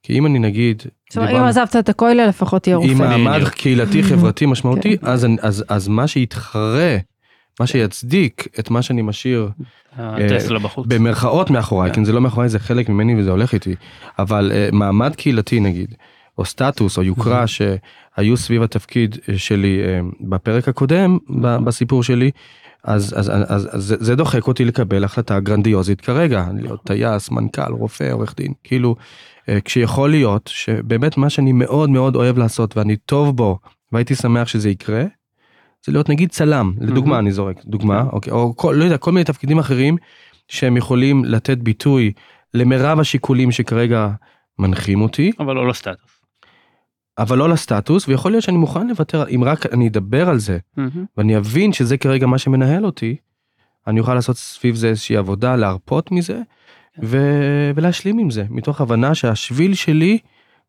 [0.03, 2.93] כי אם אני נגיד, זאת אומרת, אם עזבת את הכולל, לפחות תהיה עם רופא.
[2.93, 3.49] מעמד בדיוק.
[3.49, 5.07] קהילתי חברתי משמעותי, כן.
[5.07, 6.97] אז, אני- אז, אז מה שיתחרה,
[7.59, 9.49] מה שיצדיק את מה שאני משאיר
[9.97, 10.85] הטסלה בחוץ.
[10.87, 11.95] במרכאות מאחוריי, כן.
[11.95, 13.75] כן זה לא מאחוריי זה חלק ממני וזה הולך איתי,
[14.19, 15.95] אבל uh, מעמד קהילתי נגיד,
[16.37, 19.79] או סטטוס או יוקרה שהיו סביב התפקיד אה, שלי
[20.21, 22.31] בפרק הקודם בסיפור שלי,
[22.85, 27.31] אז, אז, אז, אז, אז זה- זה דוחק אותי לקבל החלטה גרנדיוזית כרגע, להיות טייס,
[27.31, 28.95] מנכ"ל, רופא, עורך דין, כאילו,
[29.41, 33.59] uh, כשיכול להיות שבאמת מה שאני מאוד מאוד אוהב לעשות ואני טוב בו,
[33.91, 35.03] והייתי שמח שזה יקרה,
[35.85, 37.19] זה להיות נגיד צלם, לדוגמה מהמם.
[37.19, 38.09] אני זורק, דוגמה, כן.
[38.11, 39.97] אוקיי, או כל, לא יודע, כל מיני תפקידים אחרים
[40.47, 42.11] שהם יכולים לתת ביטוי
[42.53, 44.09] למרב השיקולים שכרגע
[44.59, 46.14] מנחים אותי, אבל לא לסטטוס.
[47.17, 51.05] אבל לא לסטטוס, ויכול להיות שאני מוכן לוותר, אם רק אני אדבר על זה, מהמם.
[51.17, 53.15] ואני אבין שזה כרגע מה שמנהל אותי,
[53.87, 56.41] אני אוכל לעשות סביב זה איזושהי עבודה, להרפות מזה,
[57.03, 57.17] ו...
[57.75, 60.17] ולהשלים עם זה, מתוך הבנה שהשביל שלי,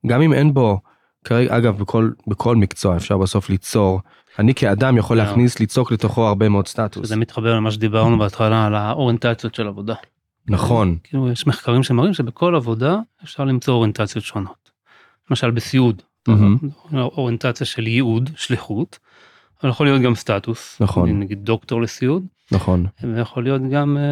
[0.07, 0.81] גם אם אין בו,
[1.25, 4.01] כרגע, אגב, בכל, בכל מקצוע אפשר בסוף ליצור,
[4.39, 5.25] אני כאדם יכול אה.
[5.25, 7.09] להכניס, ליצוק לתוכו הרבה מאוד סטטוס.
[7.09, 9.95] זה מתחבר למה שדיברנו בהתחלה על האוריינטציות של עבודה.
[10.49, 14.71] נכון, כאילו יש מחקרים שמראים שבכל עבודה אפשר למצוא אוריינטציות שונות.
[15.31, 16.57] למשל בסיעוד, מהמם.
[16.93, 18.99] אוריינטציה של ייעוד, שליחות,
[19.63, 21.21] אבל יכול להיות גם סטטוס, נכון.
[21.21, 24.03] נגיד דוקטור לסיעוד, נכון, ויכול להיות גם, אה,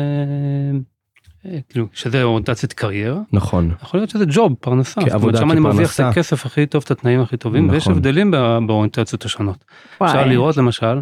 [1.51, 5.95] אה, כאילו, שזה אוריינטציית קריירה, נכון, יכול להיות שזה ג'וב, פרנסה, כעבודה, שם אני מרוויח
[5.95, 6.01] את.
[6.01, 7.93] הכסף הכי טוב, את התנאים הכי טובים, ויש נכון.
[7.93, 9.65] הבדלים בא- באוריינטציות השונות.
[10.01, 10.11] וואי.
[10.11, 11.01] אפשר לראות למשל.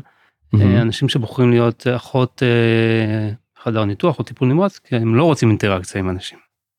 [0.60, 3.30] אה, אנשים שבוחרים להיות אחות אה,
[3.62, 6.38] חדר ניתוח או טיפול נמרץ, כי הם לא רוצים אינטראקציה עם אנשים.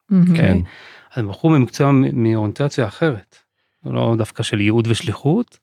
[0.10, 0.38] מהמם.
[0.38, 0.58] כן,
[1.14, 3.36] אז הם בחרו ממקצוע מ- מאוריינטציה אחרת.
[3.86, 5.60] לא דווקא של ייעוד ושליחות,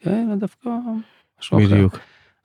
[0.00, 0.70] כן, דווקא
[1.40, 1.66] משהו אחר.
[1.66, 1.98] בדיוק,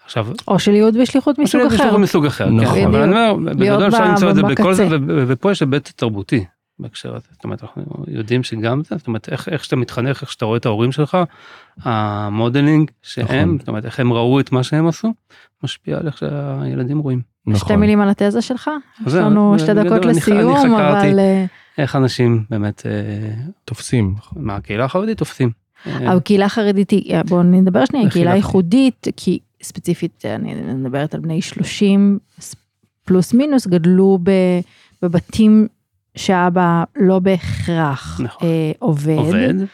[0.06, 1.84] עכשיו, או של ייעוד ושליחות מסוג ייעוד אחר.
[1.84, 2.76] ושליחות מסוג אחר, נכון.
[2.76, 4.44] כן, אבל אני אומר, בגדול אפשר למצוא את זה.
[4.44, 6.46] בכל זה, ופה יש היבט תרבותי
[6.80, 7.28] בהקשר הזה.
[7.32, 10.58] זאת אומרת, אנחנו יודעים שגם זה, זאת אומרת, איך איך שאתה מתחנך, איך שאתה רואה
[10.58, 11.18] את ההורים שלך,
[11.82, 13.60] המודלינג שהם, נכון.
[13.60, 15.14] זאת אומרת, איך הם ראו את מה שהם עשו,
[15.64, 17.22] משפיע על איך שהילדים רואים.
[17.56, 17.76] שתי נכון.
[17.76, 18.70] מילים על התזה שלך?
[19.08, 21.10] יש לנו שתי דקות אני אני לסיום, חקרתי.
[21.10, 21.46] אבל אה,
[21.78, 22.92] איך אנשים באמת אה,
[23.66, 24.16] תופסים.
[24.36, 25.52] מהקהילה החרדית תופסים.
[25.88, 28.48] אה, הקהילה החרדית היא, בואו נדבר שנייה, היא קהילה חילקתי.
[28.48, 32.20] ייחודית, כי ספציפית אני מדברת על בני 30
[33.06, 34.60] פלוס מינוס, גדלו ב-
[35.02, 35.68] בבתים
[36.16, 38.48] שאבא לא בהכרח נכון.
[38.80, 39.16] עובד.
[39.18, 39.54] עובד.
[39.62, 39.68] אז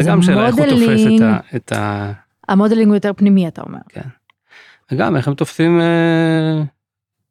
[0.00, 2.12] שזה גם שאלה איך הוא תופס את ה modeling- ה- את ה...
[2.48, 3.78] ה modeling הוא יותר פנימי, אתה אומר.
[4.92, 5.80] וגם איך הם תופסים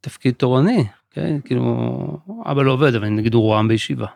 [0.04, 1.40] תפקיד תורני, כן?
[1.46, 4.08] כאילו, אבא לא עובד, אבל נגיד הוא רועם בישיבה.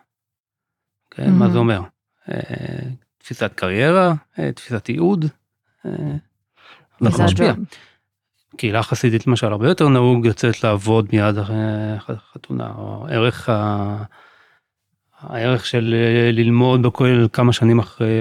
[1.10, 1.50] כן, מה Mhm.
[1.50, 1.80] זה אומר?
[2.28, 2.34] אה,
[3.18, 5.24] תפיסת קריירה, אה, תפיסת ייעוד.
[7.00, 7.50] משפיע.
[7.50, 7.64] הג'וב.
[8.56, 13.96] קהילה חסידית למשל, הרבה יותר נהוג לצאת לעבוד מיד אחרי חתונה, או ערך ה...
[15.20, 15.94] הערך של
[16.32, 18.20] ללמוד בכולל כמה שנים אחרי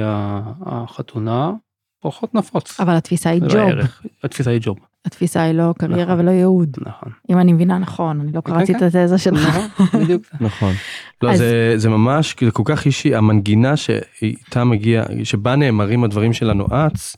[0.66, 1.52] החתונה,
[2.00, 2.80] פחות נפוץ.
[2.80, 4.78] אבל התפיסה היא לא ג'וב, הערך, התפיסה היא ג'וב,
[5.08, 6.20] התפיסה היא לא קריירה נכון.
[6.20, 7.12] ולא ייעוד, נכון.
[7.30, 8.82] אם אני מבינה נכון, אני לא קראתי את.
[8.82, 9.58] התזה שלך.
[9.80, 10.24] נכון, בדיוק.
[10.42, 10.74] נכון.
[11.22, 16.50] לא, זה, זה ממש, זה כל כך אישי, המנגינה שאיתה מגיע, שבה נאמרים הדברים של
[16.50, 17.16] הנועץ,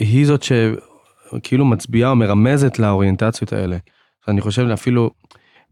[0.00, 3.76] היא זאת שכאילו מצביעה או מרמזת לאוריינטציות האלה.
[4.28, 5.10] אני חושב אפילו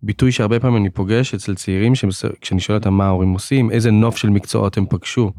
[0.03, 1.93] ביטוי שהרבה פעמים אני פוגש אצל צעירים,
[2.41, 5.33] כשאני שואל אותם מה ההורים עושים, איזה נוף של מקצועות הם פגשו,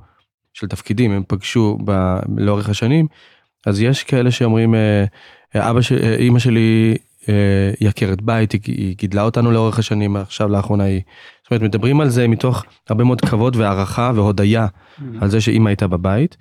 [0.53, 3.07] של תפקידים הם פגשו ב, לאורך השנים,
[3.65, 5.05] אז יש כאלה שאומרים, אה,
[5.55, 6.95] אבא של, אה, אימא שלי
[7.29, 7.33] אה,
[7.79, 11.01] היא עקרת בית, היא, גידלה אותנו לאורך השנים, עכשיו לאחרונה היא...
[11.43, 14.67] זאת אומרת, מדברים על זה מתוך הרבה מאוד כבוד והערכה והודיה
[15.21, 16.37] על זה שאימא הייתה בבית.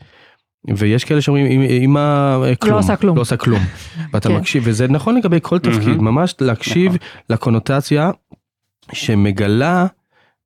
[0.76, 1.98] ויש כאלה שאומרים "אמא- אמא
[2.44, 3.61] אה, כלום, עושה כלום." לא עושה כלום.
[4.12, 4.35] ואתה כן.
[4.37, 6.04] מקשיב, וזה נכון לגבי כל תפקיד, מהמם.
[6.04, 7.09] ממש להקשיב נכון.
[7.30, 8.11] לקונוטציה
[8.92, 9.87] שמגלה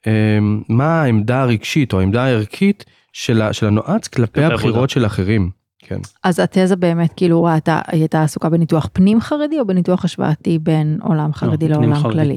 [0.06, 4.90] אה, מה העמדה הרגשית או העמדה הערכית של של הנועץ כלפי הבחירות.
[4.90, 5.50] של אחרים.
[5.88, 5.98] כן.
[6.24, 11.32] אז התזה באמת כאילו ראתה, הייתה עסוקה בניתוח פנים חרדי או בניתוח השוואתי בין עולם
[11.32, 12.14] חרדי לא, לעולם חרדי.
[12.14, 12.36] כללי?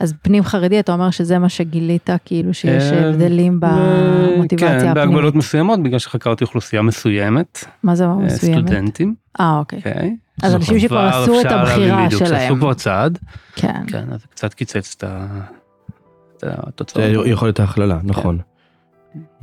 [0.00, 4.94] אז פנים חרדי אתה אומר שזה מה שגילית כאילו שיש אה, הבדלים במוטיבציה כן, הפנימית.
[4.94, 8.66] בהגבלות מסוימת, בגלל שחקרתי אוכלוסייה מסוימת, מה זה אה, מסוימת?
[8.66, 9.78] סטודנטים, אה אוקיי.
[9.78, 10.16] אוקיי.
[10.42, 12.26] אז אנשים שכבר כבר עשו את הבחירה שלהם.
[12.26, 13.18] שעשו כבר צעד,
[13.54, 13.82] כן.
[13.86, 17.26] כן, אז זה קצת קיצץ את התוצאות.
[17.26, 18.38] יכול להיות ההכללה, נכון.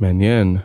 [0.00, 0.56] מעניין.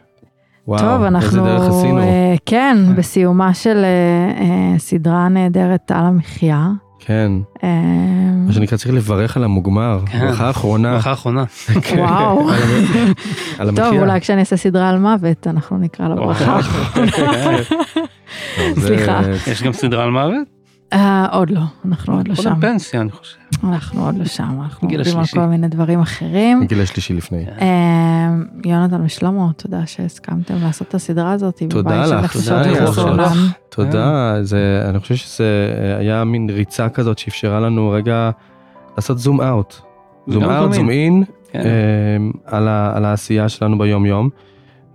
[0.67, 1.99] וואו, טוב, איזה אנחנו, דרך עשינו.
[1.99, 2.95] אה, כן, כן.
[2.95, 6.67] בסיומה של אה, אה, סדרה נהדרת על המחיה.
[6.99, 7.31] כן,
[8.47, 10.19] מה שנקרא צריך לברך על המוגמר, כן.
[10.19, 10.93] ברכה אחרונה.
[10.93, 11.43] ברכה אחרונה.
[11.81, 12.49] כן, וואו.
[12.49, 13.13] על המ-
[13.59, 14.01] על טוב, המחיה.
[14.01, 16.59] אולי כשאני אעשה סדרה על מוות, אנחנו נקרא לה ברכה.
[18.75, 19.21] זה- סליחה.
[19.51, 20.56] יש גם סדרה על מוות?
[20.93, 22.43] אה, עוד לא, אנחנו עוד לא שם.
[22.43, 23.37] קודם פנסיה, אני חושב.
[23.63, 25.25] אנחנו עוד לא שם, אנחנו גיל עובדים על.
[25.33, 26.61] כל מיני דברים אחרים.
[26.61, 27.45] הגיל השלישי לפני.
[27.45, 27.51] כן.
[27.61, 28.29] אה,
[28.71, 31.61] יונתן ושלמה, תודה שהסכמתם לעשות את הסדרה הזאת.
[31.69, 32.93] תודה לך, תודה.
[32.93, 33.33] שלך.
[33.69, 35.45] תודה, זה, אני חושב שזה
[35.99, 38.29] היה מין ריצה כזאת שאפשרה לנו רגע
[38.97, 39.75] לעשות זום אאוט.
[40.27, 41.23] זום אאוט, זום אין.
[42.45, 44.29] על העשייה שלנו ביום יום.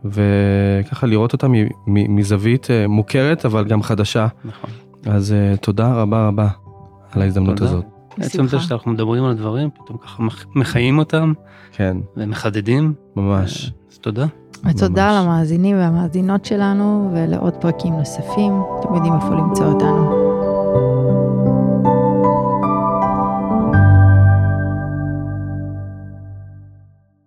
[0.04, 1.54] וככה לראות אותה מ-
[1.86, 4.26] מ- מזווית אה, מוכרת אבל גם חדשה.
[4.44, 4.70] נכון.
[5.06, 6.48] אז אה, תודה רבה רבה
[7.12, 7.70] על ההזדמנות תודה.
[7.70, 7.84] הזאת.
[8.20, 8.60] עצם זה.
[8.60, 11.32] שאנחנו מדברים על הדברים, פתאום ככה מח- מחיים אותם
[11.72, 13.72] כן, ומחדדים, ממש.
[13.92, 14.26] אז תודה.
[14.70, 15.24] ותודה ממש.
[15.24, 18.52] למאזינים והמאזינות שלנו ולעוד פרקים נוספים.
[18.80, 20.10] אתם יודעים איפה למצוא אותנו.